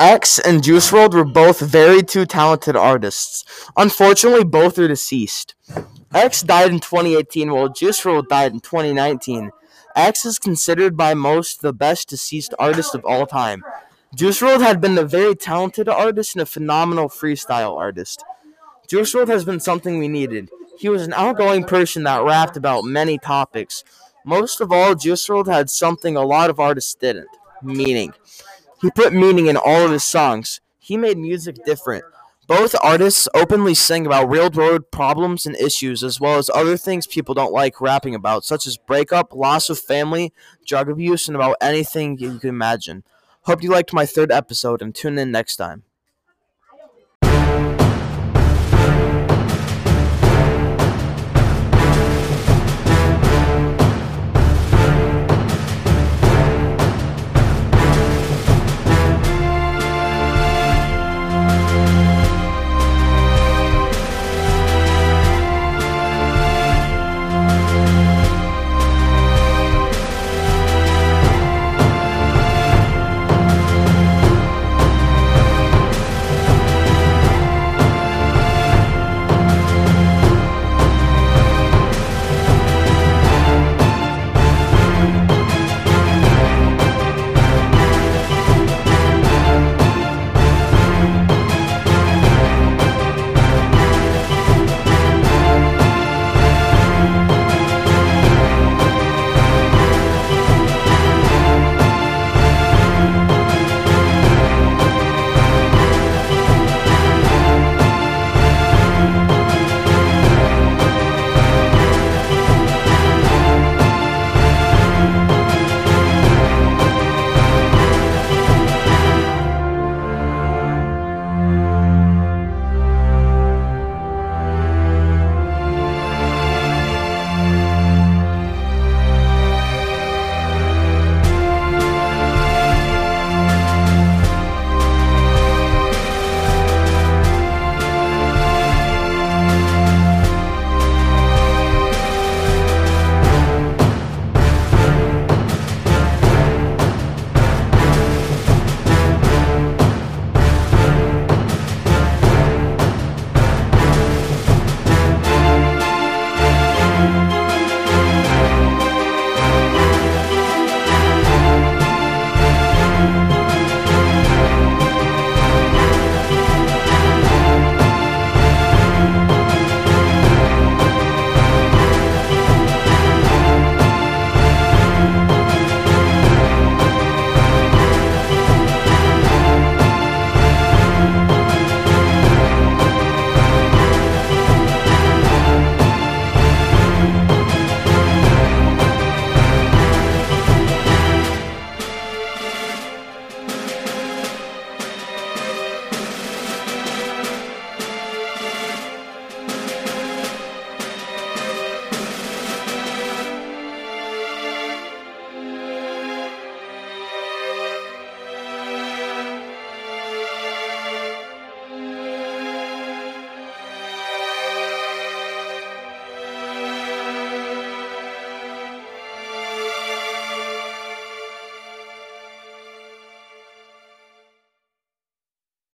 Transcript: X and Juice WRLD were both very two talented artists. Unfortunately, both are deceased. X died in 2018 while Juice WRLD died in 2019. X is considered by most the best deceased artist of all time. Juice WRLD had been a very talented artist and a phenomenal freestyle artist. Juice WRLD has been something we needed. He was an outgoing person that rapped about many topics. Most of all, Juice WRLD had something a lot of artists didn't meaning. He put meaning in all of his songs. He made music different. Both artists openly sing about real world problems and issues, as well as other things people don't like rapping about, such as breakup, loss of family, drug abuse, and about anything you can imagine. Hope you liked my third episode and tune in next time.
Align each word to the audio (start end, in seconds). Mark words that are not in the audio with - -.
X 0.00 0.38
and 0.38 0.62
Juice 0.62 0.90
WRLD 0.90 1.12
were 1.12 1.24
both 1.26 1.60
very 1.60 2.02
two 2.02 2.24
talented 2.24 2.74
artists. 2.74 3.44
Unfortunately, 3.76 4.44
both 4.44 4.78
are 4.78 4.88
deceased. 4.88 5.54
X 6.14 6.40
died 6.40 6.70
in 6.70 6.80
2018 6.80 7.52
while 7.52 7.68
Juice 7.68 8.00
WRLD 8.00 8.26
died 8.28 8.52
in 8.52 8.60
2019. 8.60 9.50
X 9.94 10.24
is 10.24 10.38
considered 10.38 10.96
by 10.96 11.12
most 11.12 11.60
the 11.60 11.74
best 11.74 12.08
deceased 12.08 12.54
artist 12.58 12.94
of 12.94 13.04
all 13.04 13.26
time. 13.26 13.62
Juice 14.14 14.40
WRLD 14.40 14.62
had 14.62 14.80
been 14.80 14.96
a 14.96 15.04
very 15.04 15.34
talented 15.34 15.86
artist 15.86 16.34
and 16.34 16.40
a 16.40 16.46
phenomenal 16.46 17.10
freestyle 17.10 17.76
artist. 17.76 18.24
Juice 18.88 19.14
WRLD 19.14 19.28
has 19.28 19.44
been 19.44 19.60
something 19.60 19.98
we 19.98 20.08
needed. 20.08 20.48
He 20.78 20.88
was 20.88 21.06
an 21.06 21.12
outgoing 21.12 21.64
person 21.64 22.04
that 22.04 22.24
rapped 22.24 22.56
about 22.56 22.84
many 22.84 23.18
topics. 23.18 23.84
Most 24.24 24.62
of 24.62 24.72
all, 24.72 24.94
Juice 24.94 25.26
WRLD 25.26 25.52
had 25.52 25.68
something 25.68 26.16
a 26.16 26.22
lot 26.22 26.48
of 26.48 26.58
artists 26.58 26.94
didn't 26.94 27.28
meaning. 27.62 28.12
He 28.80 28.90
put 28.90 29.12
meaning 29.12 29.46
in 29.46 29.56
all 29.56 29.84
of 29.84 29.90
his 29.90 30.04
songs. 30.04 30.60
He 30.78 30.96
made 30.96 31.18
music 31.18 31.64
different. 31.64 32.04
Both 32.46 32.74
artists 32.82 33.28
openly 33.34 33.74
sing 33.74 34.06
about 34.06 34.28
real 34.28 34.50
world 34.50 34.90
problems 34.90 35.46
and 35.46 35.54
issues, 35.56 36.02
as 36.02 36.20
well 36.20 36.38
as 36.38 36.50
other 36.52 36.76
things 36.76 37.06
people 37.06 37.34
don't 37.34 37.52
like 37.52 37.80
rapping 37.80 38.14
about, 38.14 38.44
such 38.44 38.66
as 38.66 38.76
breakup, 38.76 39.34
loss 39.34 39.70
of 39.70 39.78
family, 39.78 40.32
drug 40.66 40.88
abuse, 40.88 41.28
and 41.28 41.36
about 41.36 41.56
anything 41.60 42.18
you 42.18 42.38
can 42.40 42.48
imagine. 42.48 43.04
Hope 43.42 43.62
you 43.62 43.70
liked 43.70 43.92
my 43.92 44.04
third 44.04 44.32
episode 44.32 44.82
and 44.82 44.94
tune 44.94 45.16
in 45.18 45.30
next 45.30 45.56
time. 45.56 45.84